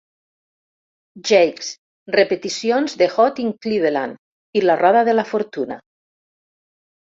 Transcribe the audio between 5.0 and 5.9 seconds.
de la Fortuna".